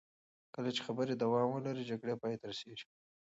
[0.55, 2.85] کله چې خبرې دوام ولري، جګړې پای ته رسېږي.